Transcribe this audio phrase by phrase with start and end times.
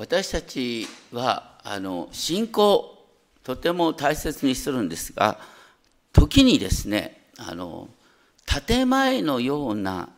[0.00, 3.04] 私たちはあの信仰
[3.44, 5.38] とても大切にするんですが
[6.10, 7.90] 時にですねあの
[8.46, 10.08] 建前のような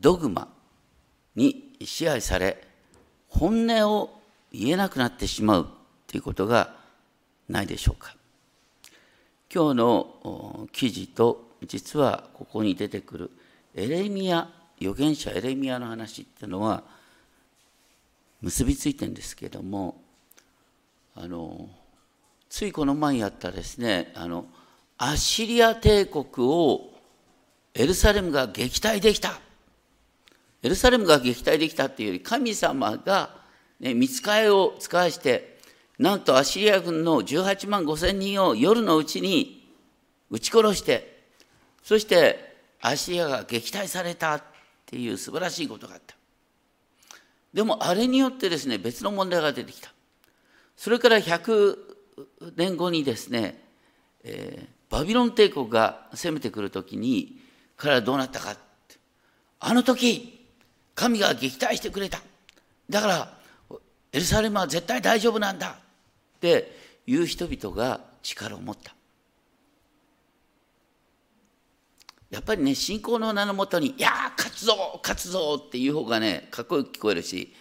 [0.00, 0.48] ドグマ
[1.36, 2.64] に支配され
[3.28, 4.10] 本音を
[4.52, 5.68] 言えなくなってしまう
[6.08, 6.74] ということが
[7.48, 8.16] ないでしょうか。
[9.54, 13.30] 今日の記事と実はここに出てくる
[13.76, 14.48] エレミア
[14.80, 16.97] 預言者エレミアの話っていうのは
[18.42, 20.00] 結びついてるんですけども
[21.14, 21.68] あの
[22.48, 24.46] ついこの前やったですねあの
[24.96, 26.90] アッシリア帝国を
[27.74, 29.40] エルサレムが撃退できた。
[30.62, 33.30] エルサレムが撃退できたっていうより神様が、
[33.78, 35.58] ね、見つかりを使わして
[35.98, 39.72] なんとアッシリア軍の18万5千人を夜のうちに
[40.30, 41.22] 撃ち殺して
[41.84, 44.42] そしてアッシリアが撃退されたっ
[44.84, 46.17] ていう素晴らしいことがあった。
[47.52, 49.92] でもあれによってですね別の問題が出てきた。
[50.76, 51.76] それから100
[52.56, 53.62] 年後にですね、
[54.22, 57.40] えー、バビロン帝国が攻めてくるときに
[57.76, 58.56] 彼はどうなったか
[59.60, 60.46] あの時
[60.94, 62.20] 神が撃退してくれた。
[62.88, 63.38] だから
[64.12, 65.78] エルサレムは絶対大丈夫なんだ
[66.36, 66.72] って
[67.06, 68.94] いう人々が力を持った。
[72.30, 77.54] やっぱりね信仰の名のもとに「いや勝つぞ勝つぞ!」っていう方がねかっこよく聞こえるし、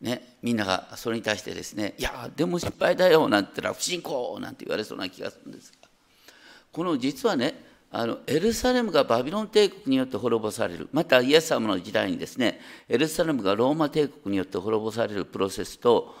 [0.00, 5.88] ね、みんながそれに対してですね「いやでも失敗だよ」なんて言ったら「不信仰!」なんて言われそうな気がするんですが
[6.70, 16.14] この実はねあのエルサレムがバビロン帝国によって滅ぼされるまたイエス様の時代にですねエルサレムがローマ帝国によって滅ぼされるプロセスと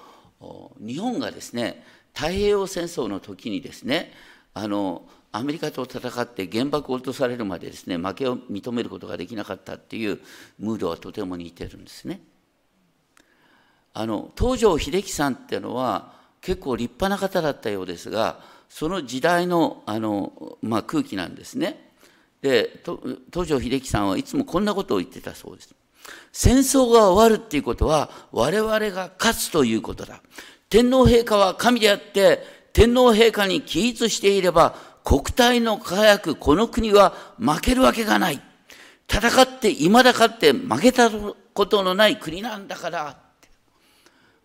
[0.78, 4.12] 日本がですね太平洋戦争の時にですね
[4.52, 10.20] あのアメリカと戦って原爆を落とされるまでですね負けを認めることができなかったっていう
[10.58, 12.20] ムードはとても似てるんですね。
[13.94, 21.92] あの東条英機さんっていうのは結構立派な方だったようですがその時代のあの、まあ、空気なんですね。
[22.42, 22.82] で
[23.32, 25.74] 東条英機さんはいつもこんなことを言ってたそうです。
[26.32, 30.20] 戦争が終わるっていうことは我々が勝つということだ。
[30.68, 32.42] 天皇陛下は神であって
[32.72, 38.40] 天皇陛下に起立していれば国体の輝くこの国は負けるわけがない。
[39.08, 43.18] 戦って、未だ勝って負けたことのない国なんだから。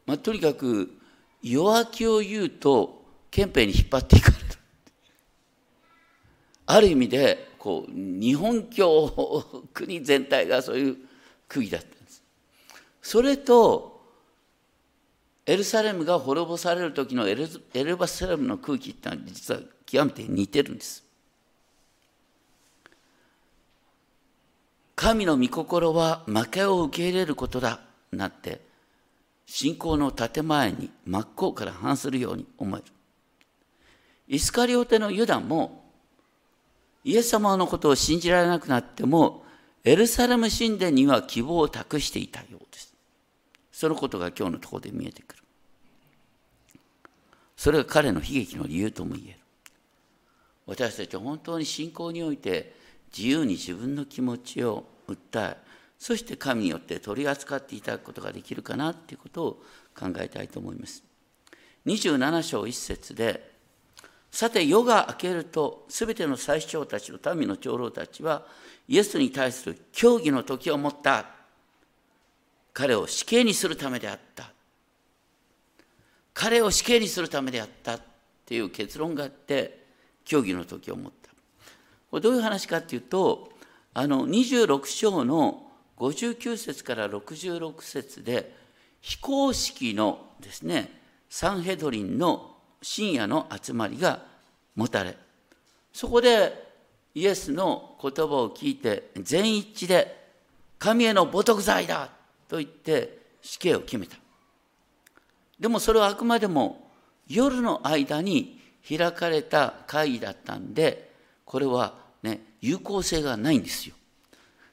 [0.05, 0.91] まあ、とにかく、
[1.41, 4.43] 弱気を言うと、憲兵に引っ張っていかれる。
[6.65, 10.97] ある意味で、こう、日本教、国全体がそういう
[11.47, 12.23] 区議だったんです。
[13.01, 13.97] それと、
[15.45, 21.03] エルサレムが滅ぼされる時のエルエルサレムの空気ってのは実は極めて似てるんです。
[24.95, 27.79] 神の御心は負けを受け入れることだ
[28.11, 28.61] なって
[29.45, 32.85] 信仰の建前に真っ向から反するように思える。
[34.27, 35.85] イスカリオテのユダも
[37.05, 39.45] イエス様のことを信じられなくなっても
[39.85, 42.93] エルサレム神殿には希望を託していたようです。
[43.71, 45.43] そのことが今日のところで見えてくる。
[47.55, 49.36] それが彼の悲劇の理由とも言える。
[50.67, 52.75] 私たちは本当に信仰において
[53.15, 55.57] 自由に自分の気持ちを訴え、
[55.97, 59.63] そして神によって取り扱っていただくことができるかなということを
[59.97, 61.03] 考えたいと思います。
[61.85, 63.55] 27章1節で、
[64.29, 68.45] さて夜が明けると、すべての最主張たちの民の長老たちは、
[68.87, 71.25] イエスに対する協議の時を持った。
[72.73, 74.51] 彼を死刑にするためであった。
[76.33, 78.01] 彼を死刑にするためであったっ
[78.45, 79.86] ていう結論があって、
[80.27, 81.31] 協議の時を持った。
[82.11, 83.49] これどういう話かっていうと、
[83.93, 85.63] あの26章の
[85.97, 88.53] 59節から66節で、
[88.99, 90.91] 非公式のですね、
[91.29, 94.21] サンヘドリンの深夜の集まりが
[94.75, 95.17] 持たれ、
[95.93, 96.67] そこで
[97.15, 100.27] イエスの言葉を聞いて全一致で
[100.77, 102.09] 神への母徳罪だ
[102.49, 104.17] と言って死刑を決めた。
[105.57, 106.91] でもそれはあくまでも
[107.27, 108.56] 夜の間に
[108.87, 111.11] 開かれた会議だったんで、
[111.45, 113.95] これはね、有効性がないんですよ。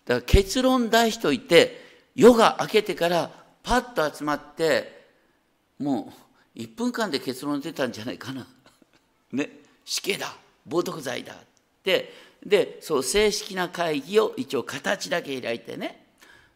[0.05, 1.83] だから結論出しといて、
[2.15, 3.31] 夜が明けてから
[3.63, 5.05] パッと集まって、
[5.79, 6.13] も
[6.57, 8.47] う1分間で結論出たんじゃないかな。
[9.33, 9.51] ね、
[9.85, 10.37] 死刑だ、
[10.69, 11.37] 冒涜罪だっ
[11.83, 12.13] て、
[12.45, 16.07] で、そう正式な会議を一応形だけ開いてね、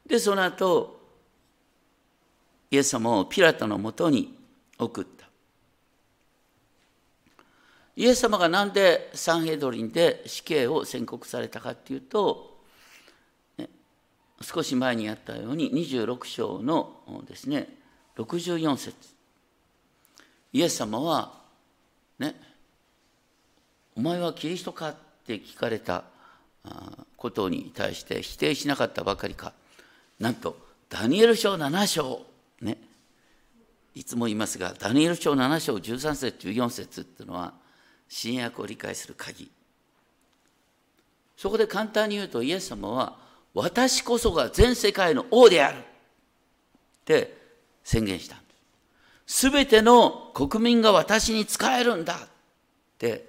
[0.06, 0.99] で、その後、
[2.70, 4.37] イエス様をピラトのもとに
[4.78, 5.18] 送った。
[7.99, 12.56] イエス様が何でサンヘドリンで死刑を宣告されたかっていうと、
[13.59, 13.69] ね、
[14.41, 16.93] 少し前にやったように26章の
[17.27, 17.69] ですね
[18.17, 18.95] 64節。
[20.53, 21.33] イエス様は
[22.21, 22.37] ね
[23.97, 24.95] お前はキリストかっ
[25.27, 26.05] て聞かれた
[27.17, 29.53] ことに対して否定しなかったばかりか。
[30.21, 30.56] なんと
[30.89, 32.23] ダニエル書7章
[32.62, 32.79] ね
[33.97, 37.55] いつも言いますがダニエル書7章13節14節っていうのは
[38.08, 39.50] 新約を理解する鍵
[41.37, 43.16] そこで簡単に言うとイエス様は
[43.55, 45.82] 私こそが全世界の王であるっ
[47.05, 47.37] て
[47.84, 48.44] 宣言したんで
[49.26, 49.44] す。
[49.46, 52.19] すべての国民が私に仕えるんだっ
[52.99, 53.28] て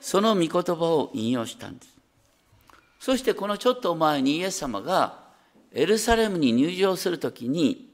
[0.00, 1.88] その御言葉を引用したんです。
[2.98, 5.24] そしてこのちょっと前にイエス様が
[5.72, 7.90] エルサレムに入場するときに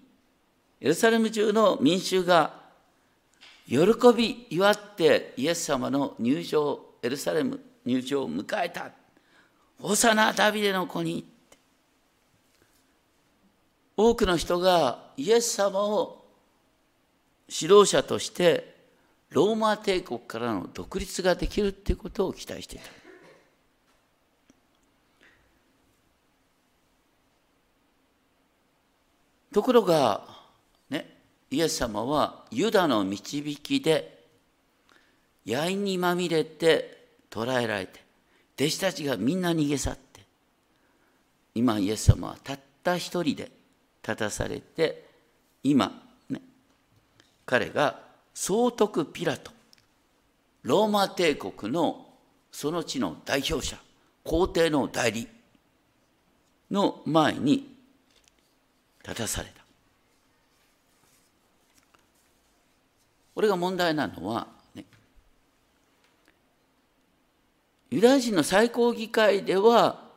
[0.80, 2.59] エルサレム中の民衆が
[3.70, 3.76] 喜
[4.16, 8.90] び祝ってイエス様の入場エルサレム入場を迎えた。
[9.80, 11.24] ホサナダビデの子に。
[13.96, 16.24] 多くの人がイエス様を
[17.48, 18.74] 指導者として
[19.28, 22.84] ローマ帝国からの独立ができるっていうことを期待していた。
[29.52, 30.39] ところが、
[31.50, 34.20] イエス様はユダの導きで、
[35.44, 38.00] やいにまみれて捕らえられて、
[38.58, 40.20] 弟子たちがみんな逃げ去って、
[41.54, 43.50] 今イエス様はたった一人で
[44.02, 45.04] 立たされて、
[45.64, 45.92] 今、
[46.28, 46.40] ね、
[47.44, 48.00] 彼が
[48.32, 49.50] 総督ピラト、
[50.62, 52.06] ローマ帝国の
[52.52, 53.76] その地の代表者、
[54.22, 55.26] 皇帝の代理
[56.70, 57.76] の前に
[59.02, 59.59] 立たされた。
[63.34, 64.84] これが問題なのは、ね、
[67.90, 70.08] ユダヤ人の最高議会では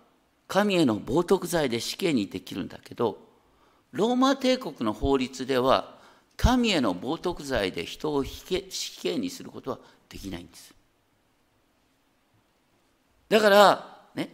[0.47, 3.17] 神への冒涜罪で死刑にできるんだけど
[3.91, 5.95] ローマ帝国の法律では
[6.35, 8.43] 神への冒涜罪で人を死
[9.01, 9.79] 刑にすることは
[10.09, 10.73] できないんです。
[13.29, 14.29] だからね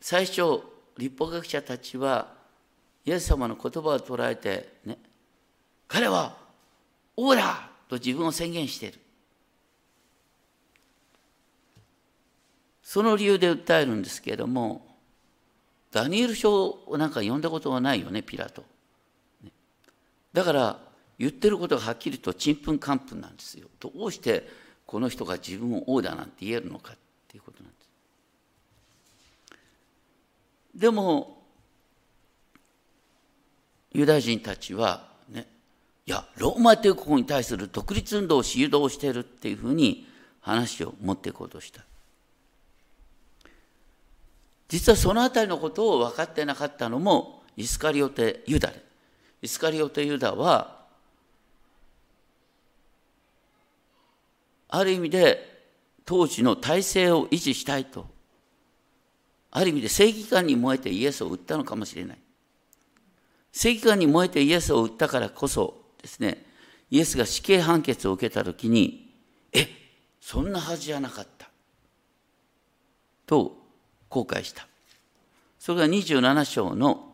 [0.00, 0.60] 最初
[0.96, 2.32] 立法学者たちは
[3.04, 4.98] イエス様の言葉を捉えてね
[5.88, 6.36] 彼は
[7.22, 8.98] 王だと自分を宣言している。
[12.82, 14.84] その理由で訴えるんですけれども
[15.92, 18.64] ダニエル書をなんか読んだことはないよねピラト。
[20.32, 20.80] だから
[21.18, 23.68] 言ってることがはっきりとちんぷんかんぷんなんですよ。
[23.78, 24.48] どうして
[24.86, 26.96] この人が自分を王だなんて言えるのかっ
[27.28, 27.78] ていうことなんで
[30.74, 30.80] す。
[30.80, 31.42] でも
[33.92, 35.46] ユダヤ人たちはね、
[36.10, 40.08] いや、ローマ帝国に対する独立運動を主導しているっていうふうに
[40.40, 41.84] 話を持っていこうとした。
[44.68, 48.84] 実はそのあたりのことを分かってなかったのもイスカリオテ・ユダで。
[49.40, 50.80] イスカリオテ・ユダは、
[54.68, 55.62] ある意味で
[56.04, 58.04] 当時の体制を維持したいと、
[59.52, 62.18] ある意味で正義感に燃えてイエスを売ったのかもしれない。
[63.52, 66.44] 正義感に燃えてイエスを売ったからこそですね、
[66.90, 69.12] イエスが死刑判決を受けたときに、
[69.52, 69.68] え、
[70.20, 71.48] そんなはずじゃなかった。
[73.26, 73.56] と
[74.08, 74.66] 後悔した。
[75.58, 77.12] それが27章の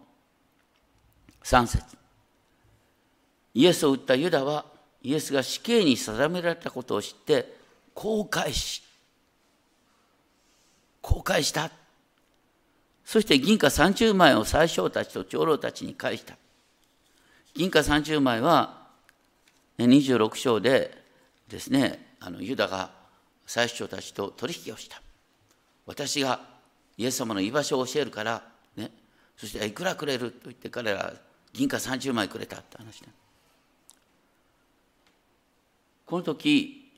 [1.42, 1.96] 3節
[3.54, 4.64] イエスを撃ったユダは、
[5.02, 7.56] イエスが死刑に定められたことを知って、
[7.94, 8.82] 後悔し、
[11.00, 11.70] 後悔した。
[13.04, 16.36] そして銀貨30枚を宰相たちと長老たちに返した。
[17.56, 18.86] 銀貨30枚は
[19.78, 21.02] 26章で
[21.48, 22.90] ですね、あのユダが
[23.46, 25.00] 宰相たちと取引をした。
[25.86, 26.40] 私が
[26.98, 28.42] イエス様の居場所を教えるから、
[28.76, 28.90] ね、
[29.36, 31.14] そしていくらくれると言って彼ら
[31.52, 33.08] 銀貨30枚くれたって話だ。
[36.04, 36.92] この時、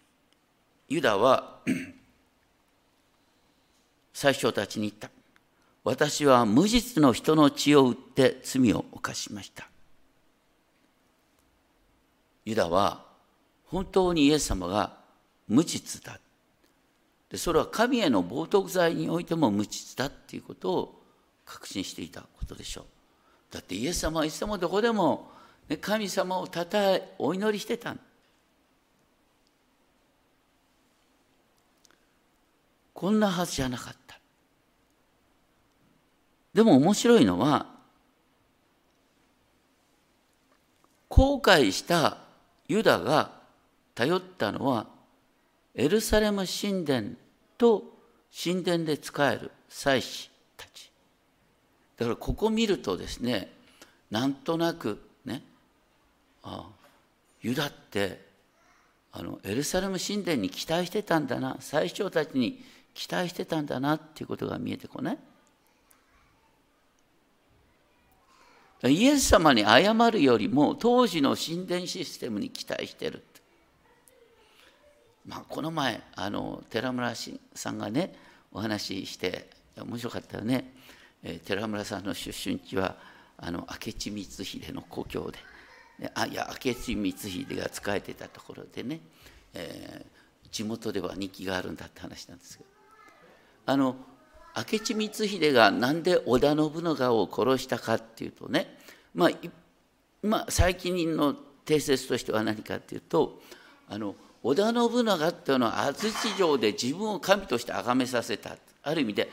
[0.89, 1.61] ユダは
[4.13, 5.11] 最初たちに言った。
[5.85, 9.69] 私は無実の人の血を売って罪を犯しました。
[12.49, 13.05] ユダは
[13.67, 14.97] 本当にイエス様が
[15.49, 16.19] 無実だ。
[17.29, 21.03] でそれは神への冒涜罪においても無実だっていうことを
[21.45, 22.85] 確信していたことでしょう。
[23.53, 25.31] だってイエス様はいつでもどこでも、
[25.69, 27.95] ね、神様をたたえお祈りしてた
[32.95, 34.19] こんなはずじゃなかった。
[36.55, 37.67] でも面白いのは、
[41.11, 42.28] 後悔した
[42.69, 43.33] ユダが
[43.95, 44.87] 頼ったのは、
[45.75, 47.11] エルサレム神殿
[47.57, 47.83] と
[48.43, 50.91] 神殿で仕える祭司たち。
[51.97, 53.51] だからここ見るとですね、
[54.11, 55.43] なんとなくね、
[56.43, 56.79] ああ
[57.43, 58.25] ユダって
[59.13, 62.63] あのエルサレム神殿に期待してたんだな最初たちに
[62.95, 65.19] 期待してたんだなっていうことが見えてこない？
[68.85, 73.25] イエス様に謝るよりも当時の神殿システムに期待してる
[75.29, 77.13] まあ、この前あの寺村
[77.55, 78.15] さんがね
[78.51, 80.73] お話しして面白かったよね、
[81.23, 82.97] えー、寺村さんの出身地は
[83.37, 85.39] あの明智光秀の故郷で
[86.15, 89.01] あいや明智光秀が仕えてたところでね、
[89.53, 92.71] えー、地元では人気があるんだって話なんですけど。
[93.67, 93.97] あの
[94.57, 98.79] 明智光秀が何で織田信長を殺したかっていうとね
[99.15, 99.31] まあ、
[100.23, 103.41] まあ、最近の定説としては何かっていうと
[103.89, 108.57] あの織田信長っていうのは安土城で自分を神として崇めさせた。
[108.83, 109.29] ある意味で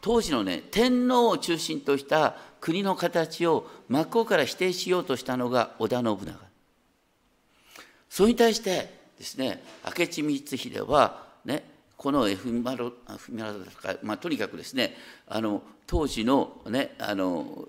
[0.00, 6.32] 当時のね天皇を中心とした国の形を真っ向から否定しようとしたのが織田信長。
[8.08, 11.64] それに対してですね明智光秀はね
[11.96, 14.96] このエフマロフマロか、まあ、とにかくですね
[15.26, 17.68] あの当時の,、ね、あの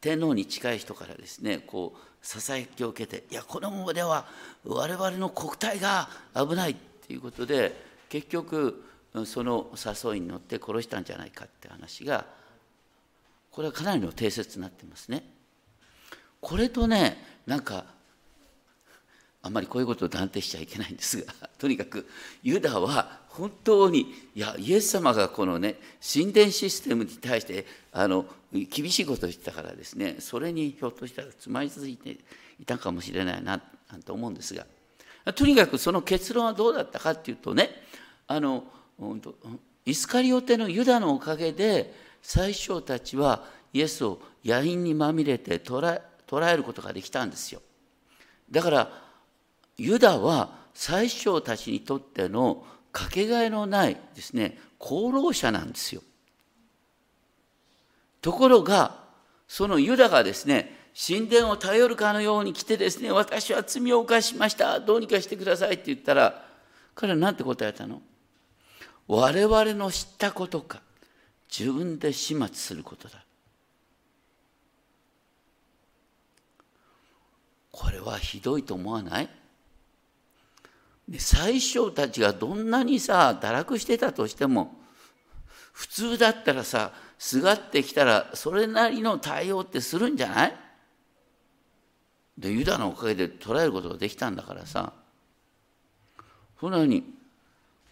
[0.00, 4.26] 天皇に近い人からですねこうささやきを受けていやこのままでは
[4.64, 7.74] 我々の国体が危ないっていうことで
[8.08, 8.84] 結局
[9.26, 12.24] その誘いに乗って殺したんじゃないかって話が
[13.50, 15.24] これはかなりの定説になってますね。
[16.40, 17.16] これとね
[17.46, 17.84] なんか
[19.42, 22.08] あんまりこういうことを断定しちゃいけないんですがとにかく
[22.42, 32.16] ユダは本当にいやイエス様がこのね神殿システムに対してあの厳しいことを言ってたからですねそれにひょっとしたらつまりついて
[32.60, 33.60] いたかもしれないな
[33.90, 34.64] なんて思うんですが
[35.34, 37.70] とにかくその結論はどうだったかっていうとね
[38.28, 38.64] あの
[39.84, 47.60] イスカリオテのユダのおかげで最初たちはイエスを野因にまみれて捉え捉えることができたんですよ。
[48.50, 48.90] だから
[49.76, 56.02] ユダは最初たちにとってのかけがえのないですね功労者なんですよ。
[58.22, 59.02] ところが
[59.48, 66.44] そのユダがですね神殿を頼るかのように来てですね私は罪を犯しましたどうにかしてくださいって言ったら
[66.94, 68.00] 彼は何て答えたの？
[69.08, 70.80] 我々の知ったことか
[71.50, 73.24] 自分で始末することだ。
[77.72, 79.28] これはひどいと思わない？
[81.18, 84.74] 最初たちがどんなにさ堕落してたとしても
[85.72, 90.56] 普通だったらさすがってきたらそれなりの対応ってするんじゃない？
[92.38, 94.92] でユダのおかげで捉えることができたんだからさ。
[96.58, 97.04] そんなに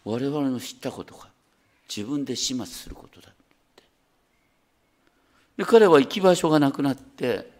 [0.02, 1.28] 我々の知ったことが
[1.94, 3.34] 自分で始末することだっ
[3.76, 3.82] て。
[5.58, 7.51] で彼は行き場所がなくなって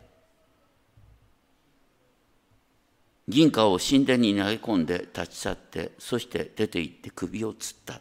[3.29, 8.01] 銀貨を神殿に投げ込んで立ち去ってそして出て行って首をつった。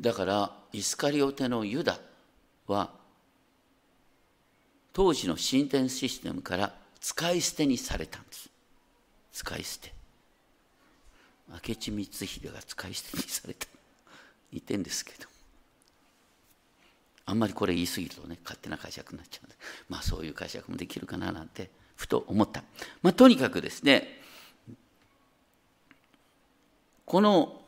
[0.00, 1.98] だからイスカリオテのユダ
[2.66, 2.90] は
[4.92, 8.50] 当時の神殿システムから使い捨てにされたんです。
[9.32, 9.92] 使い捨て。
[11.50, 13.66] 明智光秀が使い捨てにされた。
[14.52, 15.33] 似てんですけど。
[17.26, 19.56] あんまりこれ言い過ぎるとね勝手な解釈になっちゃうんで。
[19.88, 22.62] まあそういう解釈もできるかななんてふと思った。
[23.02, 24.20] まあ、とにかくですね、
[27.06, 27.62] この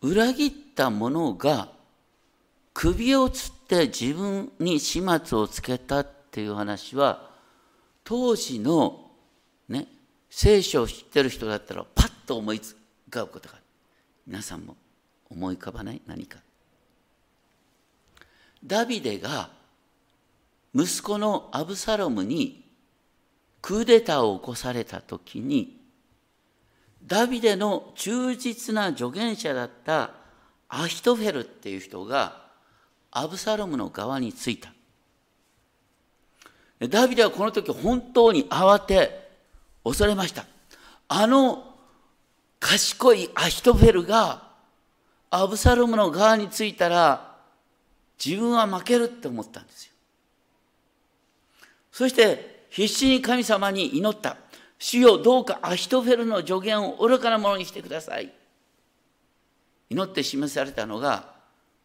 [0.00, 1.68] 裏切った者が
[2.72, 7.30] 首をつって自分に始末をつけたっていう話は
[8.04, 9.10] 当時の
[9.68, 9.86] ね
[10.30, 12.74] 聖書を知ってる人だったらパッと思い浮
[13.10, 13.56] かぶことが
[14.26, 14.76] 皆さんも
[15.28, 16.00] 思い浮かばない？
[16.06, 16.38] 何か。
[18.64, 19.50] ダビデが
[20.74, 22.64] 息子のアブサロムに
[23.62, 25.80] クーデターを起こされた時に
[27.04, 30.12] ダビデの忠実な助言者だった
[30.68, 32.40] アヒトフェルっていう人が
[33.10, 34.72] アブサロムの側についた。
[36.88, 39.28] ダビデはこの時本当に慌て
[39.84, 40.46] 恐れました。
[41.08, 41.74] あの
[42.60, 44.48] 賢いアヒトフェルが
[45.30, 47.29] アブサロムの側についたら
[48.24, 49.92] 自分は負けるって思ったんですよ。
[51.92, 54.36] そして必死に神様に祈った。
[54.78, 58.32] 主よどうかアヒトフェルの助言を愚かなものにしてください。
[59.90, 61.34] 祈って示されたのが、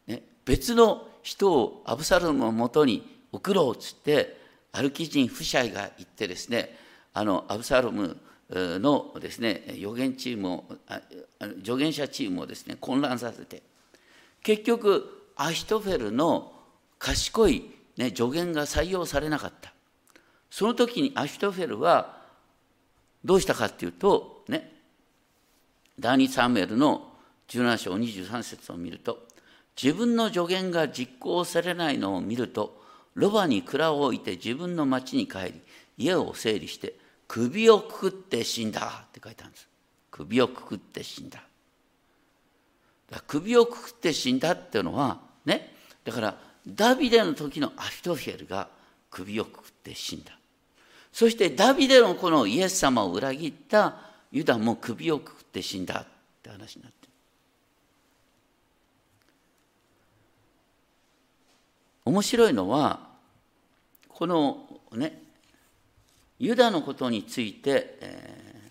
[0.08, 4.38] ね、別の人をアブサロムのもとに送ろうっつって
[4.72, 6.78] アルキ人フシャイが行ってですね
[7.14, 8.18] あのアブサロム
[8.52, 10.66] のですね預言チームを
[11.64, 13.64] 助言者チームをですね混乱させて
[14.44, 16.54] 結局アヒトフェルの
[17.00, 19.76] 賢い、ね、助言が採用されなかった。
[20.50, 22.22] その時にアシュトフェルは
[23.26, 24.72] どうしたかっていうとね
[26.00, 27.12] 第二サムエルの
[27.50, 29.20] 17章23節を見ると
[29.82, 32.82] 自分の助言が実行されないのを見ると
[33.16, 35.62] ロバに蔵を置いて自分の町に帰り
[35.98, 36.94] 家を整理して
[37.28, 39.68] 首をくくって死んだって書いてあるんです。
[40.12, 41.44] 首をくくって死んだ。
[43.28, 45.74] 首をくくって死んだっていうのはね。
[46.04, 46.38] だから
[46.68, 48.68] ダビデの時のアヒトフェルが
[49.10, 50.38] 首をくくって死んだ。
[51.12, 53.96] そしてダビデのこのイエス様を裏切った
[54.32, 56.08] ユダも首をくくって死んだっ
[56.42, 57.12] て話になってる。
[62.06, 63.00] 面白いのは
[64.10, 65.22] このね
[66.38, 68.70] ユダのことについて、え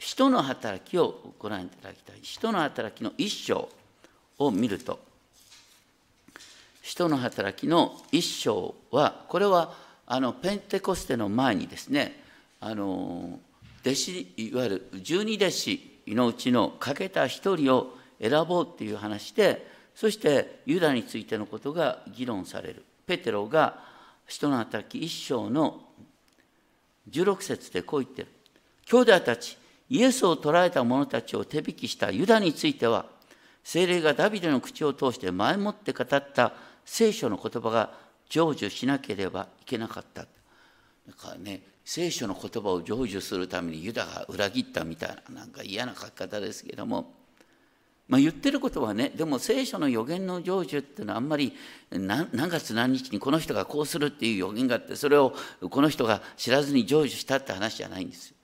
[0.00, 2.20] ー、使徒の働きをご覧いただきたい。
[2.22, 3.68] 使徒の働きの一章
[4.38, 5.07] を見ると
[6.88, 9.74] 使徒の働きの一章はこれは
[10.06, 12.18] あのペンテコステの前にですね
[12.60, 13.40] あの
[13.82, 22.86] 弟子いわゆる十二弟子のうちの欠けた一人を選ぼうっていう話でそしてユダについてのことが議論される。
[23.06, 23.80] ペテロが
[24.26, 25.82] 使徒の働き一章の
[27.10, 28.28] 16節でこう言ってる。
[28.86, 29.58] 兄弟たち
[29.90, 33.04] イエスを捕らえた者たちを手引きしたユダについては
[33.62, 36.54] 精霊がダビデの口を通して前もって語った
[36.90, 37.92] 聖書の言葉が
[38.30, 40.22] 成就しなければいけなかった。
[40.22, 40.28] だ
[41.16, 47.14] からね、聖書の言葉を成就するためにユダが裏切ったみたいな、なんか嫌な書き方ですけども、
[48.08, 51.52] まあ、言ってることはね、でも聖書の予言の成就っていうのはあんまり
[51.90, 55.34] 何月何日にこの人がこうするっていう予言があって、それを
[55.70, 58.36] この人が知らずに成就したって話じゃないんですよ。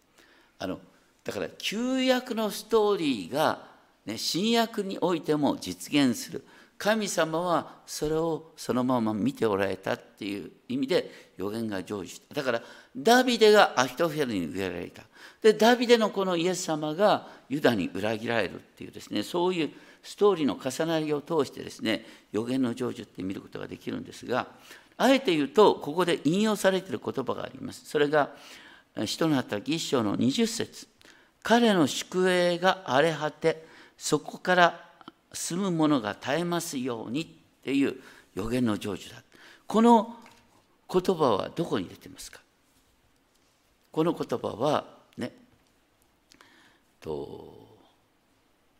[0.58, 0.80] あの
[1.24, 3.66] だから旧約のストーリーが、
[4.04, 6.44] ね、新約においても実現する。
[6.76, 12.34] 神様はそれをそのまま見ておられたっていう意味で予言が成就した。
[12.34, 12.62] だから
[12.96, 15.02] ダビデがアヒトフェルに植えられた。
[15.40, 19.70] でダビデのこのイエス様がユダに裏切られるっていうですねそういう
[20.02, 24.48] ストーリーの重なりを通してですね予言の成就って見ることができるんですが
[24.96, 27.84] あえて言うとここで引用されている言葉があります。
[27.87, 28.30] それが
[29.06, 30.88] 使徒の働き一章の20節。
[31.42, 33.66] 彼の宿営が荒れ果て
[33.98, 34.93] そこから
[35.35, 37.27] 住むものが絶えますようにっ
[37.62, 37.97] ていう
[38.35, 39.23] 予言の成就だ。
[39.66, 40.16] この
[40.90, 42.40] 言葉はどこに出てますか？
[43.90, 45.33] この言葉はね、
[47.01, 47.79] と、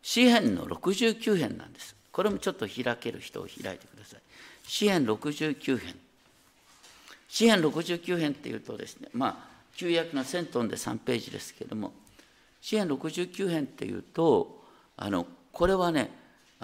[0.01, 1.95] 詩篇の69編なんです。
[2.11, 4.21] これもちょっと開ける人を開いてください。
[4.67, 5.95] 詩篇69編。
[7.27, 9.37] 詩篇69編っていうとですね、まあ、
[9.75, 11.93] 旧約の1000トンで3ページですけれども、
[12.61, 14.63] 詩篇69編っていうと、
[14.97, 16.11] あの、これはね、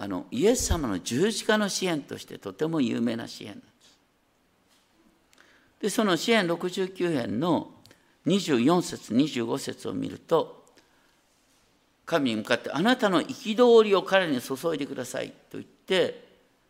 [0.02, 4.00] あのイエス様の十字架の支援としてとても有名な支援なんです。
[5.80, 7.70] でその支援69編の
[8.26, 10.66] 24節25節を見ると
[12.08, 16.28] 神に向かって「あなたの憤りを彼に注いでください」と言って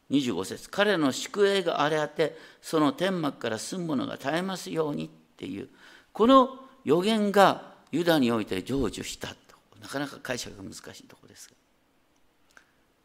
[0.10, 5.70] 25節彼の宿営が荒れ果てその天幕から住む者が絶えますように」っていう
[6.12, 9.36] この予言がユダにおいて成就したと
[9.80, 11.61] なかなか解釈が難しいところですが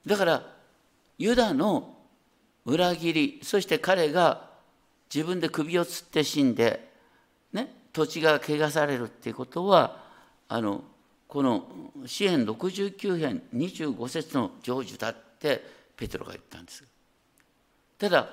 [0.06, 0.42] だから
[1.18, 1.96] ユダの
[2.64, 4.50] 裏切りそして彼が
[5.12, 6.88] 自分で首をつって死んで、
[7.52, 10.04] ね、土地が汚されるっていうことは
[10.48, 10.84] あの
[11.28, 11.66] この
[12.06, 15.62] 詩篇69編25節の成就だって
[15.96, 16.84] ペテロが言ったんです。
[17.98, 18.28] ただ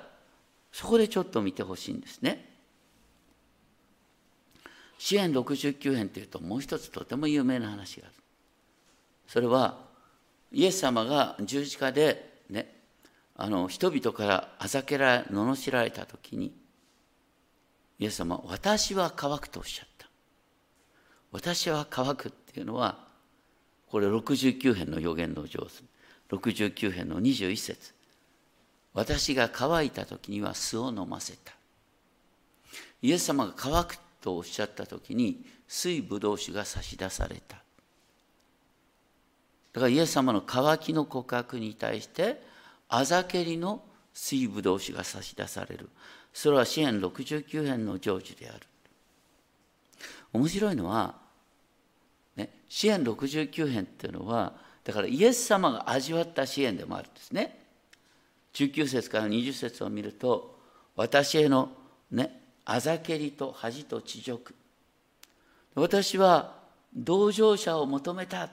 [0.72, 2.50] そこでちょっと見てほしいんですね。
[4.98, 8.16] 詩篇69編というともう一つとても有名な話がある。
[9.28, 9.93] それは
[10.54, 12.74] イエス様が十字架でね
[13.36, 16.54] あの人々からあざけられ罵られた時に
[18.00, 20.08] イエス様私は乾くとおっしゃった。
[21.32, 23.08] 私は乾くっていうのは
[23.88, 26.36] これ69編の予言の上手。
[26.36, 27.94] 69編の21節。
[28.94, 31.54] 私が乾いた時には酢を飲ませた。
[33.02, 37.64] イエス様が乾くとおっしゃった時に水ぶどう酒が差し出された。
[39.74, 42.42] だからイエス様の渇きの告白に対して
[42.90, 43.84] あざけりの
[44.14, 45.90] 水ぶどう酒が差し出される。
[46.32, 48.60] それは支援69編の成就である。
[50.32, 51.16] 面白いのは、
[52.36, 57.60] ね、支援69編っていうのはだからイエス様が味わった支援でもあるんですね。
[58.54, 60.60] 19節から20節を見ると
[60.96, 61.70] 私への
[62.12, 64.56] ねあざけりと恥と恥辱。
[65.76, 66.58] 私は
[66.96, 68.50] 同情者を求めた。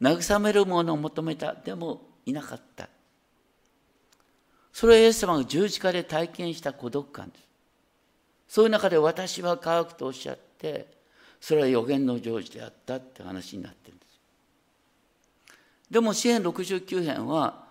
[0.00, 1.54] 慰めるものを求めた。
[1.54, 2.88] でもいなかった。
[4.72, 7.46] それはイエス様が十字架で体験した孤独感です。
[8.48, 10.86] そういう中で私は乾くとおっしゃって
[11.40, 14.20] それは予言の成就であったって話になってるんです。
[15.90, 17.64] でも詩篇69編は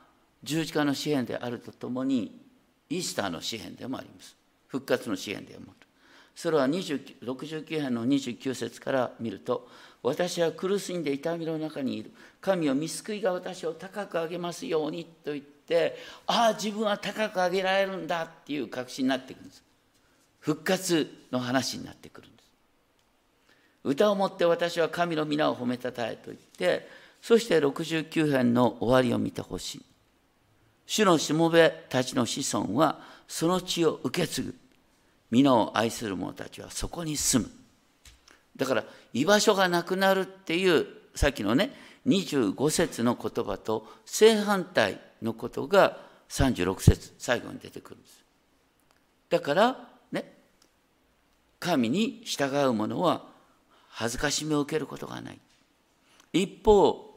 [0.44, 2.40] 十字架の詩篇であるとともに
[2.90, 4.36] イースターの詩篇でもあります。
[4.68, 5.88] 復活の詩篇でもある。
[6.36, 9.70] それは69編の29節から見ると
[10.06, 12.12] 私は苦しんで痛みの中にいる。
[12.40, 19.64] 神を見救いが私を高く上げますようにと言ってああ自分は高く上げられるんだっていう確信になってくるんです。
[20.40, 22.50] 復活の話になってくるんです。
[23.84, 26.88] 歌をもって私は神の皆を褒めたたえと言って
[27.20, 29.82] そして69編の終わりを見てほしい。
[30.86, 34.56] 主のしもべたちの子孫はその地を受け継ぐ。
[35.32, 37.52] 皆を愛する者たちはそこに住む。
[38.56, 38.84] だから
[39.16, 41.72] 居場所がなくなるっていうさっきのね
[42.06, 45.98] 25節の言葉と正反対のことが
[46.28, 48.26] 36節最後に出てくるんです。
[49.30, 50.34] だからね
[51.62, 53.24] 神に従う者は
[53.88, 55.40] 恥ずかしめを受けることがない。
[56.34, 57.16] 一方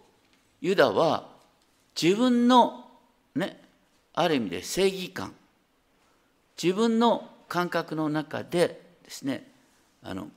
[0.61, 1.28] ユダは
[2.00, 2.84] 自分の
[3.34, 3.61] ね
[4.14, 5.34] ある意味で正義感
[6.62, 9.50] 自分の感覚の中でですね
[10.04, 10.28] あの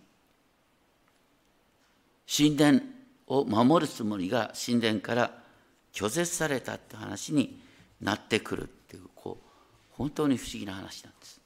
[2.34, 2.82] 神殿
[3.28, 5.32] を守るつもりが神殿から
[5.92, 7.60] 拒絶されたって話に
[8.00, 9.46] なってくるっていうこう
[9.92, 11.42] 本当に不思議な話なんです。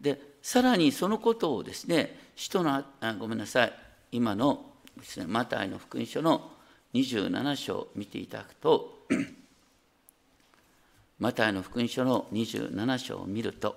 [0.00, 3.72] でさらにそのことをですね使徒のあごめんなさい
[4.12, 4.64] 今の
[4.96, 6.50] ですねマタイの福音書の
[6.94, 8.98] 27章を見ていただくと
[11.18, 13.76] マタイの福音書の27章を見ると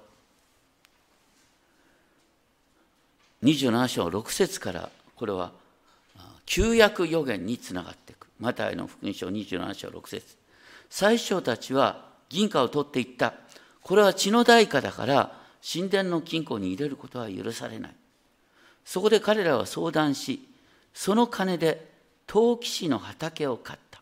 [3.43, 5.51] 27章6節からこれは
[6.51, 8.27] 旧約予言につながっていく。
[8.37, 10.35] マタイの福音書27章6節。
[10.89, 13.35] 最初たちは銀貨を取っていった。
[13.81, 17.95] これは血の代価だから神殿の金庫に入れることは許されない。
[18.83, 20.45] そこで彼らは相談し
[20.93, 21.89] その金で
[22.27, 24.01] 陶器師の畑を買った。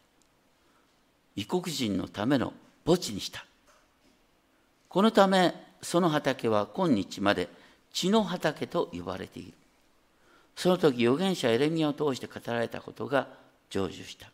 [1.35, 3.45] 異国人のための墓地にした。
[4.87, 7.47] このためその畑は今日まで
[7.93, 9.53] 血の畑と呼ばれている。
[10.59, 13.29] その時預言者エレミアを通して語られたことが
[13.69, 14.29] 成就した。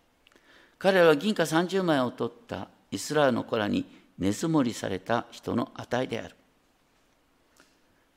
[0.79, 3.85] 彼らは銀貨30枚を取ったイスラエルの子らに
[4.17, 6.35] 根積もりされた人の値である。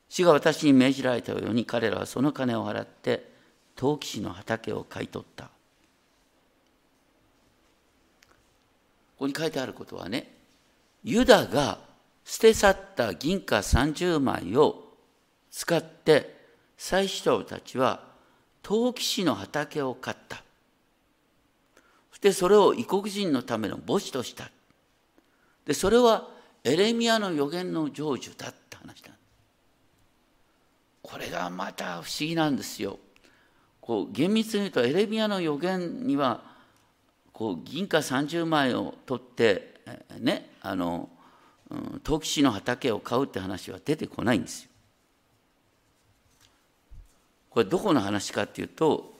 [0.09, 3.31] 主が私に命じられたように彼らはその金を払って
[3.75, 5.43] 陶器師の畑を買い取った。
[5.43, 5.51] こ
[9.19, 10.33] こに書いてあることはね
[11.03, 11.77] ユダが
[12.25, 14.95] 捨て去った銀貨30枚を
[15.51, 16.38] 使って
[16.79, 17.99] 祭司長たちは
[18.63, 20.37] 陶器師の畑を買った。
[22.09, 24.49] そしてそれを異国人のための墓地とした。
[25.65, 26.29] でそれは
[26.63, 29.11] エレミアの予言の成就だって話だ。
[31.01, 32.97] これがまた不思議なんですよ。
[33.81, 36.41] こう厳密に言うとエレミアの予言には
[37.33, 39.81] こう銀貨30枚を取って
[40.17, 41.09] ねあの
[42.03, 44.69] 陶器師の畑を買うって話は出てこないんですよ。
[47.49, 49.13] これどこの話かっていうと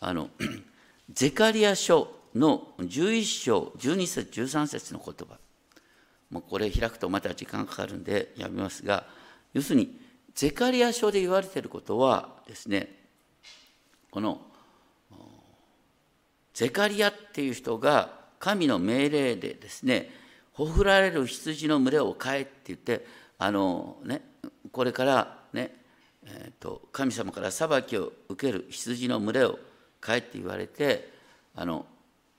[0.00, 0.30] あの
[1.12, 5.38] ゼカリア書の11章12節13節の言葉。
[6.30, 9.06] もうこれ開くとまた時間かかるんでやめますが
[9.52, 10.00] 要するに
[10.34, 12.88] ゼカリア書で言われていることはですね
[14.10, 14.40] この
[16.52, 20.10] ゼカリアっていう人が神の命令でですね
[20.52, 23.06] ほふられる羊の群れを飼えって言って
[23.38, 24.22] あのね
[24.72, 25.38] これから
[26.26, 29.58] えーと、神様から裁きを受ける羊の群れを
[30.02, 31.10] 帰って言われて
[31.54, 31.86] あの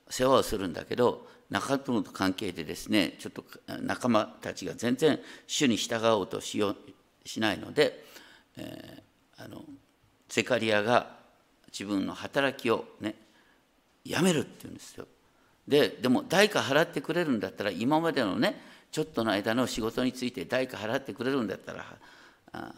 [0.08, 3.44] 世話をするんだけど仲間と関係でですねちょっと
[3.82, 6.76] 仲間たちが全然主に従おうとしよう
[7.24, 8.04] しないので、
[8.56, 9.64] えー、あの
[10.28, 11.16] ゼカリアが
[11.68, 13.14] 自分の働きをね
[14.04, 15.06] やめるって言うんですよ。
[15.66, 18.60] ででも代価払ってくれるんだったら今までのね
[18.92, 21.84] ちょっとの間の仕事について代価払ってくれるんだったら
[22.52, 22.72] あ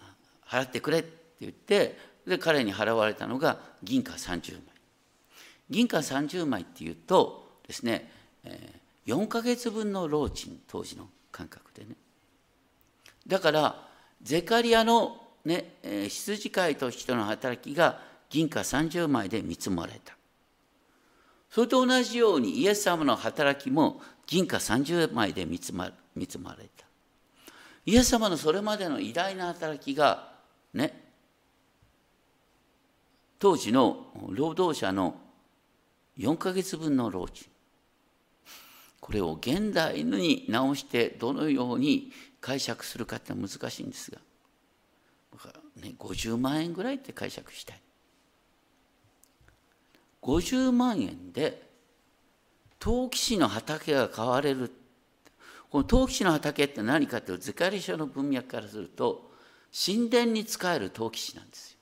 [0.49, 4.63] 払ってくれって言ってで彼に払われたのが銀貨30枚。
[5.71, 8.11] 銀貨30枚っていうとですね
[8.45, 11.97] え4ヶ月分の労賃当時の感覚でね。
[13.27, 13.89] だから
[14.23, 20.15] ゼカリアの、ねえ、羊飼いと人の働きが銀貨30枚で見積もられた。
[21.51, 25.91] それと同じようにイエス様の働きも銀貨30枚で見積もら
[26.57, 26.85] れた。
[27.87, 30.33] イエス様のそれまでの偉大な働きが
[30.75, 31.09] ね。
[33.39, 35.17] 当時の労働者の
[36.19, 37.47] 4ヶ月分の労賃
[39.01, 44.19] これを現代に直してどのように解釈するかって難しいんですが。
[45.77, 47.81] ね、50万円ぐらいって解釈したい。
[50.23, 51.63] 50万円で
[52.79, 54.73] 陶器師の畑が買われる。
[55.71, 59.28] この陶器師の畑って何かというとゼカリ書の文脈からすると
[59.73, 61.79] 神殿に仕える陶器師なんですよ。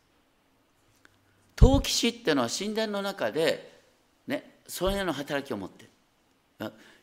[1.55, 3.83] 陶器師っていうのは神殿の中で
[4.27, 5.91] ねそれの働きを持ってる。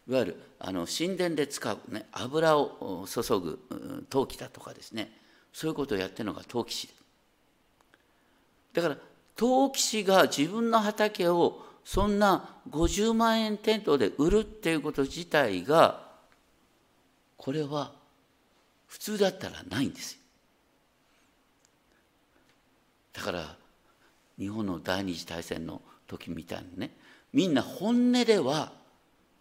[0.05, 5.11] いわゆるあの神殿で使う、ね、油を注ぐ陶器だとかですね。
[5.53, 6.89] そういうことをやってるのが陶器師。
[8.73, 8.97] だから
[9.35, 16.03] 陶器師が自分の畑をそんな50万円テントで売るっていうこと自体が
[17.37, 17.91] これは
[18.87, 20.22] 普通だったらないんですよ。
[23.13, 23.55] だから
[24.37, 26.91] 日本の第二次大戦の時みたいにね
[27.31, 28.73] みんな本音では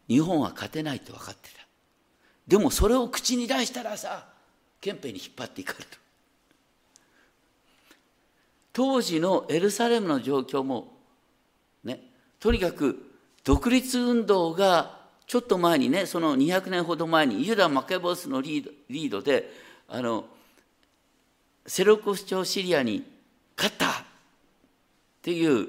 [0.08, 1.62] 日本は勝てないって分かってた。
[2.46, 4.26] でもそれを口に出したらさ
[4.80, 5.86] 憲兵に引っ張っていかれる。
[8.72, 10.96] 当時のエルサレムの状況も
[11.84, 12.00] ね
[12.40, 12.98] とにかく
[13.44, 19.50] 独立運動がちょっと前にねその200年ほど前にユダ・マケボスのリードリードで
[19.88, 20.24] あの
[21.66, 23.04] セロコス朝シリアに
[23.56, 23.90] 勝った。
[25.22, 25.68] っていう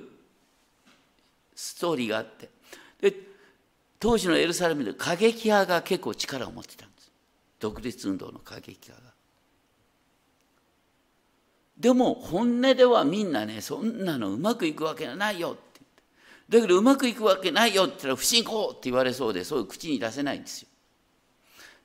[1.55, 2.49] ストーリーがあって。
[2.99, 3.15] で
[3.99, 7.11] 当時のエルサレムで過激派が結構力を持ってたんです。
[7.59, 9.13] 独立運動の過激派が。
[11.77, 15.59] でも本音ではみんなねそんなのうまくいくわけないよって。
[16.49, 20.67] 言ってだけどうまくいくわけないよって言ったら不信仰って言われそうでそういう口に出せないんですよ。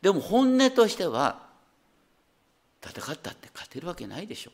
[0.01, 1.47] でも本音としては
[2.83, 4.53] 戦ったって勝てるわけないでしょ。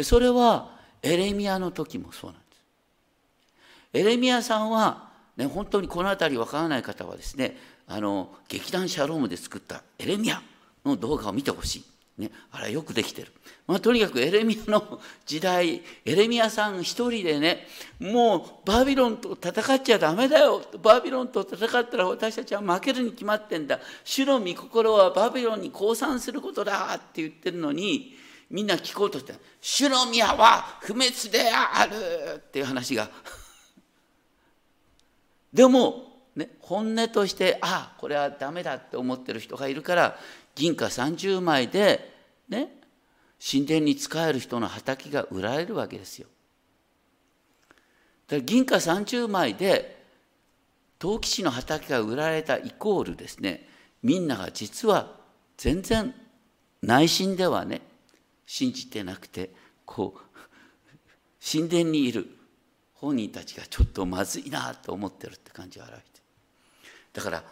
[0.00, 0.70] でそれは
[1.02, 7.54] エレミアの時もそうなんですエレミアさんは、ね、本当にこの辺りわからない方はですね
[7.86, 10.40] あの劇団シャロームで作ったエレミア
[10.86, 11.84] の動画を見てほしい
[12.16, 13.32] ね、あれよくできてる。
[13.66, 17.66] まあ、とにかくエレミアの時代、エレミアさん一人でね、
[17.98, 20.62] もうバビロンと戦っちゃダメだよ。
[20.82, 23.80] バビロンと戦ったら私たちは負けるに決まってんだ。
[24.04, 28.19] 主の御心はバビロンに降参することだって言ってるのに、
[28.50, 31.94] みんな聞こうとして、主の宮は不滅である
[32.36, 33.08] っていう話が。
[35.52, 40.18] でも、ね、本音として、ああ、これはダメだって思ってる人がいるから、
[40.54, 42.12] 銀貨30枚で、
[42.48, 42.80] ね、
[43.40, 46.26] 神殿に仕える人の畑が売られるわけですよ。
[48.30, 50.04] だから銀貨30枚で
[51.00, 53.66] 陶器師の畑が売られたイコールですね
[54.04, 55.16] みんなが実は
[55.56, 56.14] 全然
[56.80, 57.82] 内心ではね
[58.52, 59.50] 信じてなくて
[59.86, 60.20] こう
[61.40, 62.26] 神殿にいる
[62.94, 66.20] 本人たちがちょっとまずいなと思ってるって感じを表して
[67.12, 67.44] だから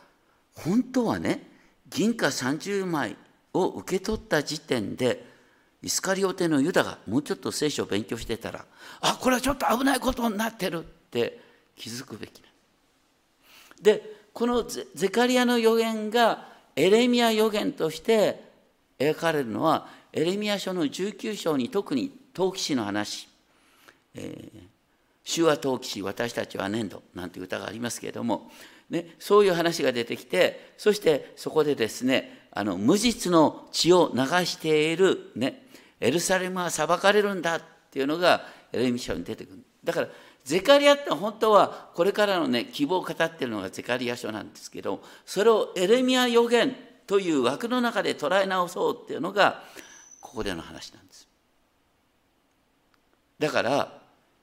[0.56, 1.46] 本当はね
[1.88, 3.16] 銀貨30枚
[3.54, 5.24] を受け取った時点で
[5.84, 8.64] イスカリオテのユダがもうちょっと聖書を勉強してたら
[9.00, 11.38] あこれはちょっと危ないことになってるって
[11.76, 12.42] 気づくべき
[13.80, 18.48] でこのゼカリアの予言がエレミア予言として
[18.98, 23.28] 描かれるのはエレミア書の19章に特に陶器師の話、
[24.14, 24.60] えー、
[25.24, 28.50] 主は陶器師私たちは粘土なんて歌がありますけれども。
[28.90, 35.66] ね、そういう話が出てきてそしてそこでですねあの無実の血を流している、ね、
[36.00, 39.58] エルサレムは裁かれるんだっていうのがエレミ書に出てくる。
[39.84, 40.08] だから
[40.44, 46.74] ゼカリアって本当はこれからのね希望を語ってるのがゼカリア書なんですけどそれをエレミア予言
[47.06, 49.62] という枠の中で捉え直そうっていうのが
[50.28, 51.26] ここでの話なんです
[53.38, 53.98] だから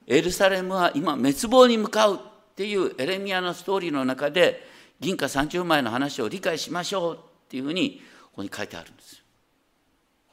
[0.08, 2.20] エルサレムは今滅亡に向かうっ
[2.56, 4.68] ていうエレミアのストーリーの中で
[5.00, 7.20] 銀貨30枚の話を理解しましょうっ
[7.50, 9.20] ていうふうにここに書いてあるんですよ。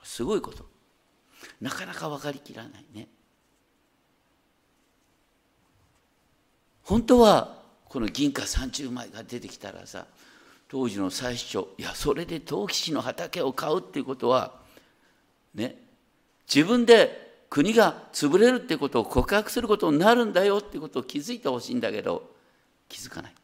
[0.05, 0.65] すごいこと。
[1.61, 3.09] なかなか分かりきらないね。
[6.83, 10.07] 本当はこの銀貨30枚が出てきたらさ
[10.69, 14.62] 当時の最初いやそれで陶器師の畑を買うっていうことは
[15.55, 15.77] ね
[16.53, 22.31] 自分で国が潰れるってことを告白することになるんだよってことを気づいてほしいんだけど
[22.88, 23.35] 気づかない。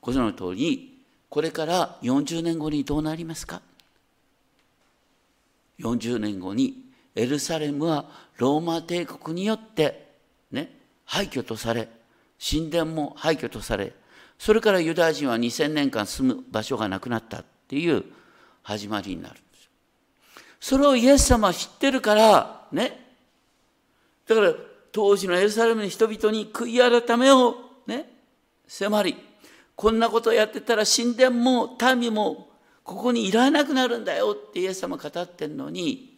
[0.00, 3.60] ご存知の通りこれから40年後にどうなりますか
[5.80, 6.84] ?40 年後に
[7.14, 8.04] エルサレムは
[8.38, 10.08] ローマ帝国によって
[10.52, 10.70] ね
[11.04, 11.88] 廃墟とされ
[12.38, 13.92] 神殿も廃墟とされ
[14.38, 18.04] それからユダヤ人は2000年間住む場所がなくなったっていう
[18.62, 19.43] 始まりになる。
[20.64, 22.98] それをイエス様は知ってるから、ね。
[24.26, 24.54] だから、
[24.92, 27.54] 当時のエルサレムの人々に悔い改めを
[27.86, 28.08] ね、
[28.66, 29.14] 迫り、
[29.76, 32.48] こんなことをやってたら神殿も民も
[32.82, 36.16] ここにいらなくなるんだよってイエス様語ってるのに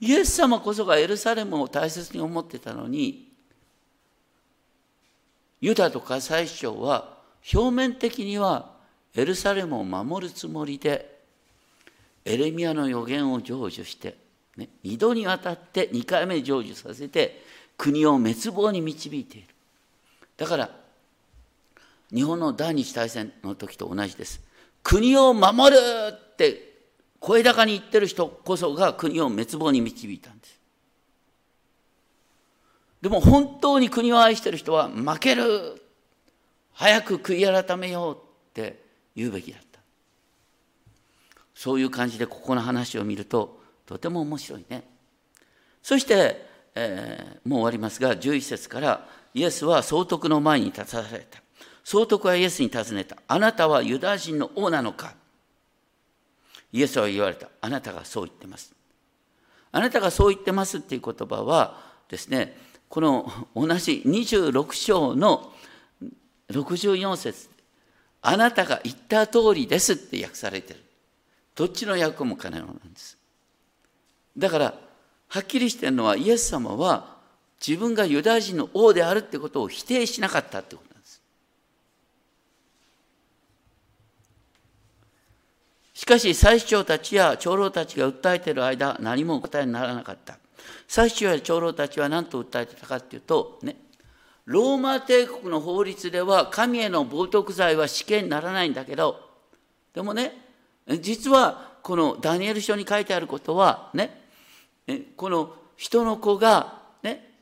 [0.00, 3.28] イエス様こそがエルサレムを大切に思ってたのに
[5.60, 7.18] ユダとか最初は
[7.54, 8.72] 表面的には
[9.14, 11.11] エルサレムを守るつもりで
[12.24, 14.16] エレミアの予言を成就して、
[14.56, 17.42] ね、2度にわたって2回目成就させて
[17.76, 19.48] 国を滅亡に導いている。
[20.36, 20.70] だから
[22.12, 24.40] 日本の第二次大戦の時と同じです。
[24.82, 25.80] 国を守る
[26.12, 26.72] って
[27.20, 30.60] 声高に言ってる人こそが国を滅亡に導いたんです。
[33.00, 35.82] でも本当に国を愛してる人は負ける。
[36.74, 38.18] 早く悔い改めようっ
[38.54, 38.82] て
[39.14, 39.71] 言うべきだった。
[41.62, 44.82] そういう感じでここの話を見るととても面白いね。
[45.80, 46.44] そして、
[46.74, 51.40] えー、もう終わりますが11節からイエスは総督の前に立たされた。
[51.84, 53.16] 総督はイエスに尋ねた。
[53.28, 55.14] あなたはユダヤ人の王なのか？
[56.72, 57.46] イエスは言われた。
[57.60, 58.74] あなたがそう言ってます。
[59.70, 62.56] あなたがそう言ってますっていう言葉はですね
[62.88, 65.52] この同じ26章の
[66.50, 67.48] 64節
[68.20, 70.80] あなたが言った通りですって訳されてる。
[71.54, 73.18] どっちの訳も可能なんです。
[74.36, 74.74] だから
[75.28, 77.16] はっきりしてるのはイエス様は
[77.66, 81.22] 自分がユダヤ人の王であるってことを否定しなかったってことなんです。
[85.94, 90.38] しかし最主長たちや長老たちが訴えている間何も答えにならなかった。
[90.88, 93.76] 最初や長老たちは何と訴えてたかっていうとね
[94.44, 99.20] ローマ帝国の法律では神への冒涜罪は死刑にならないんだけど
[99.94, 100.41] でもね
[101.00, 104.22] 実はこのダニエル書に書いてあることはね
[105.16, 107.32] この人の子がね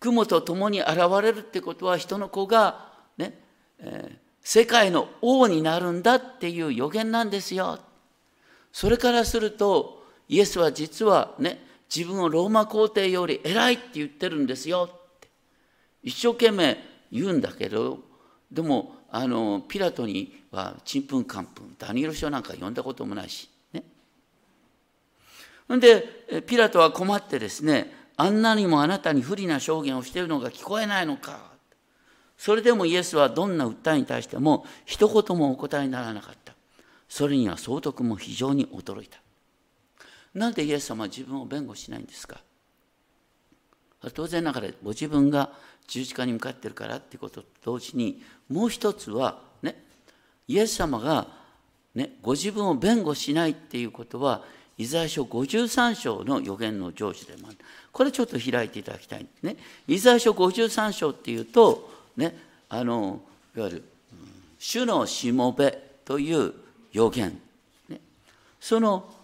[0.00, 3.38] 雲と共に現れるってことは人の子がね、
[3.78, 7.78] えー、世界の王になるんだっていう予言なんですよ。
[8.72, 15.28] それからするとイエスは実はね自分をローマ皇帝より偉いって言ってるんですよって
[16.02, 16.76] 一生懸命
[17.10, 18.00] 言うんだけど
[18.50, 21.76] でもあのピラトにはちんぷんかんぷん。
[21.78, 23.48] ダニエル書なんか読んだこともないし。
[23.72, 23.82] ね。
[25.74, 31.54] んでピラトは困ってですねあんなにもあなたに不利な証言をしているのが聞こえないのか。
[32.36, 36.54] それでもイエスはどんな訴えに対しても一言もお答えにならなかった。
[37.08, 39.18] それには総督も非常に驚いた。
[40.34, 42.40] なんでイエス様は自分を弁護しないんですか？
[44.10, 45.50] 当然ながらご自分が
[45.86, 49.82] 十字架に向かっているからっていうことと同時にもう一つはね
[50.48, 51.26] イエス様が、
[51.94, 54.42] ね、ご自分を弁護しないっていうことは
[54.78, 57.56] イザヤ書53章の予言の成就でもある。
[57.92, 59.20] これちょっと開いていただきたい。
[59.20, 59.56] んですね
[59.88, 62.36] イザヤ書53章っていうとね
[62.68, 63.20] あの
[63.56, 63.84] いわゆる
[64.58, 66.52] 「主のしもべ」という
[66.92, 67.40] 予言、
[67.88, 68.00] ね、
[68.60, 69.15] その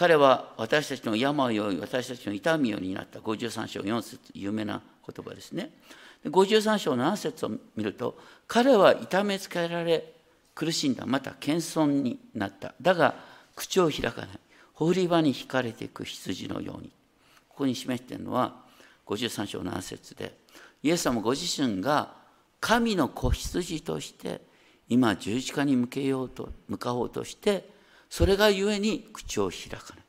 [0.00, 5.74] 彼は私たちの病を負い私たちの痛みを担った53章4節有名な言葉ですね。
[6.24, 8.16] 53章7節を見ると
[8.48, 10.10] 彼は痛めつけられ
[10.54, 12.72] 苦しんだまた謙遜になった。
[12.80, 13.14] だが
[13.54, 14.28] 口を開かない。
[14.72, 16.90] 放り場に引かれていく羊のように。
[17.50, 18.54] ここに示しているのは
[19.04, 20.32] 53章7節で
[20.82, 22.14] イエス様ご自身が
[22.58, 24.40] 神の子羊として
[24.88, 27.78] 今十字架に向けようと向かおうとして
[28.10, 30.04] それがゆえに口を開かない。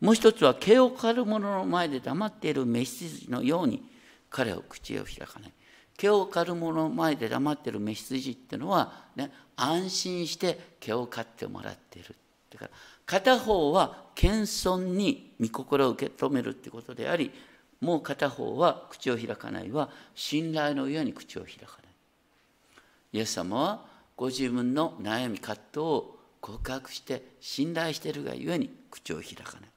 [0.00, 3.82] もう一つは毛を刈る者の前で黙っている召羊のように
[4.30, 5.52] 彼は口を開かない。
[5.96, 12.14] 毛を刈る者の前で黙っている召羊っていうのは、ね、安心して毛を刈ってもらっている。
[12.52, 12.70] だから
[13.06, 17.30] 片方は謙遜に御心を受け止めるってことであり
[17.80, 21.92] もう片方は口を開かないは信頼の上に口を開かない
[23.12, 23.84] イエス様は
[24.16, 26.13] ご自分の悩み葛藤を
[26.44, 29.70] 告白して信頼してるがゆえに口を開かない。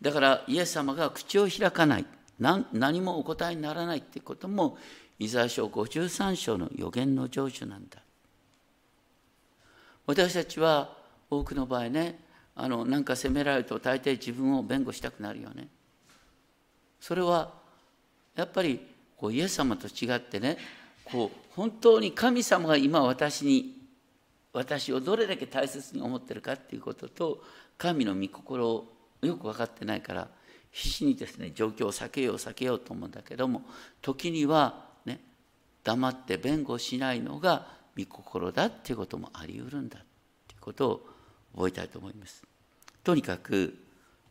[0.00, 2.06] だからイエス様が口を開かない。
[2.38, 4.78] 何もお答えにならないってことも
[5.18, 7.98] イザヤ書53章の予言の成就なんだ。
[10.06, 10.96] 私たちは
[11.28, 12.20] 多くの場合ね
[12.54, 15.66] あのなんか責められると大抵自分を弁護したくなるよね。
[17.00, 17.52] それは
[18.36, 18.86] やっぱり
[19.16, 20.58] こうイエス様と違ってね
[21.04, 23.79] こう本当に神様が今私に
[24.52, 27.42] 私をどれだけ大切に思ってるかっていうことと
[27.78, 28.92] 神の御心を
[29.22, 30.28] よく分かってないから
[30.72, 33.62] 必死にですね状況を避けよう避けようと思うんだけども
[34.02, 35.20] 時にはね
[35.84, 37.66] 黙って弁護しないのが
[37.98, 40.02] 御心だっていうこともあり得るんだっ
[40.46, 41.00] ていうことを
[41.54, 42.44] 覚えたいと思います。
[43.02, 43.76] とにかく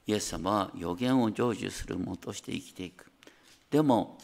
[0.07, 3.11] イエス様は予言を成就する者として生きていく。
[3.69, 4.17] でも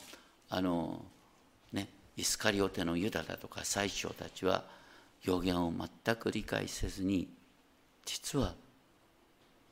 [0.49, 1.03] あの
[1.73, 4.63] ねイスカリオテのユダだとか宰相たちは
[5.26, 5.73] 予言を
[6.03, 7.28] 全く理解せずに
[8.05, 8.53] 実は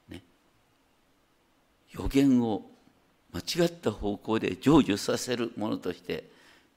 [0.09, 0.23] ね
[1.91, 2.63] 予言を
[3.31, 6.29] 間違った方向で成就させるものとして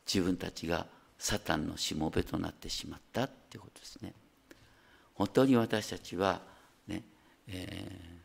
[0.07, 0.87] 自分たちが
[1.19, 4.13] サタンのしもべとなってしまったっていうことですね。
[5.15, 6.41] 本当に私たちは
[6.87, 7.03] ね、
[7.49, 8.17] えー、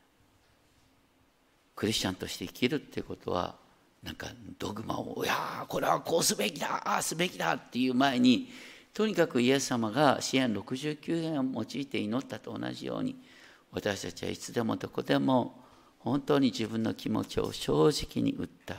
[1.75, 3.55] クリスチャンとして生きるっていうことは
[4.03, 4.27] なんか
[4.59, 8.49] ドグマを「いやこれはこうすべきだああすべきだ」っていう前に
[8.93, 13.15] とにかくイエス様が支援69編を用いて祈ったと同じように
[13.71, 15.59] 私たちはいつでもどこでも
[15.99, 18.75] 本当に自分の気持ちを正直に訴え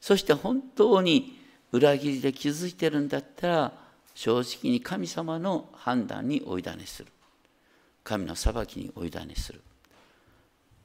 [0.00, 1.36] そして本当に
[1.72, 3.72] 裏切りで気づいてるんだったら
[4.14, 7.12] 正直に神様の判断にお委ねする。
[8.02, 9.60] 神の裁きにお委ねする。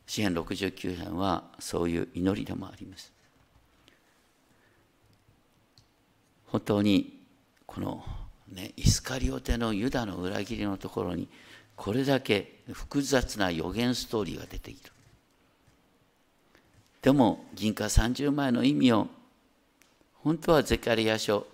[0.06, 3.14] 詩篇69編はそういう祈りでもあります。
[6.48, 7.22] 本当に
[7.66, 8.04] この、
[8.52, 11.30] ね、イスカリオテのユダの裏切りのところに
[11.76, 14.80] これだけ複雑な予言ストーリーが出ている。
[17.02, 19.08] でも銀貨30枚の意味を
[20.16, 21.48] 本当はゼカリア書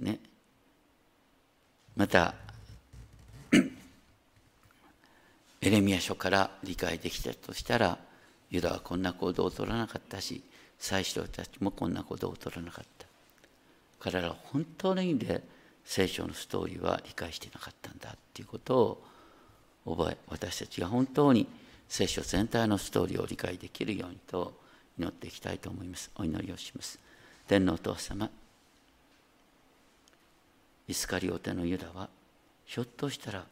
[0.00, 0.18] ね
[1.94, 2.34] また
[5.60, 7.98] エレミア書から理解できたとしたら
[8.50, 10.42] ユダはこんな行動を取らなかったし
[10.78, 13.06] 祭司たちもこんな行動を取らなかった。
[14.00, 15.53] 彼らは本当の意味で
[15.84, 18.78] 聖書のストーリーは理解していなかったんだっていうこと
[19.84, 21.46] を覚え私たちが本当に
[21.88, 24.54] 聖書全体のストーリーを理解できるようにと
[24.98, 26.10] 祈っていきたいと思います。
[26.16, 26.98] お祈りをします。
[27.46, 28.30] 天皇お父様
[30.88, 32.08] イスカリオテのユダは
[32.64, 33.44] ひょっとしたら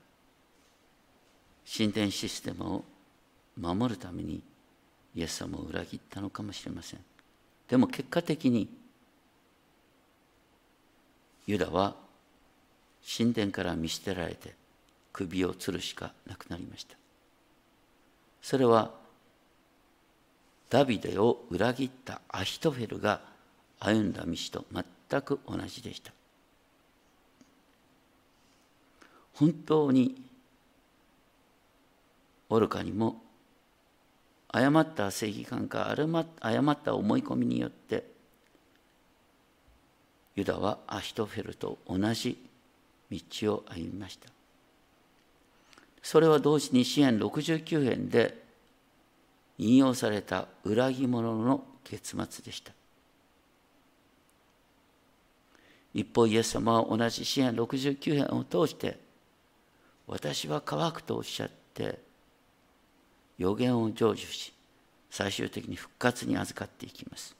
[1.77, 2.85] 神殿システムを
[3.59, 4.43] 守るために
[5.15, 7.01] イエス様を裏切ったのかもしれません。
[7.69, 8.69] でも結果的に
[11.47, 11.95] ユダは
[13.05, 14.55] 神殿から見捨てられて
[15.13, 16.97] 首を吊るしかなくなりました。
[18.41, 18.91] それは
[20.71, 23.21] ダビデを裏切ったアヒトフェルが
[23.79, 26.13] 歩んだ道と全く同じでした。
[29.35, 30.23] 本当に
[32.49, 33.23] 愚かにも
[34.49, 35.95] 誤った正義感か
[36.41, 38.05] 誤った思い込みによって
[40.37, 42.39] ユダはアヒトフェルと同じ
[43.13, 44.29] 道を歩みました。
[46.03, 48.43] それは同時に支援69編で
[49.59, 52.73] 引用された裏切者の結末でした。
[55.95, 58.99] 一方イエス様は同じ支援69編を通して
[60.07, 61.99] 私は乾くとおっしゃって
[63.37, 64.53] 予言を成就し
[65.11, 67.37] 最終的に復活に預かっていきます。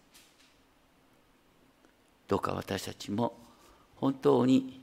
[2.29, 3.35] どうか私たちも
[3.97, 4.82] 本当に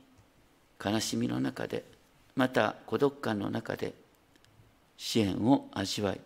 [0.82, 1.84] 悲しみの中で
[2.36, 3.92] また孤独感の中で
[4.96, 6.20] 支援を味わい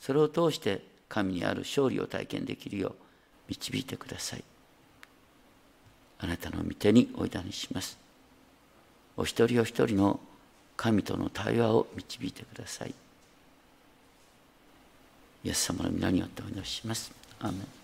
[0.00, 2.94] それを通して神にある勝利を体験できるよう
[3.48, 4.44] 導いてください。
[6.20, 7.96] あなたの御手においだにします。
[9.16, 10.20] お一人お一人の
[10.76, 12.94] 神との対話を導いてください。
[15.44, 17.10] イエス様の皆によってお祈りします。
[17.40, 17.77] アーメン。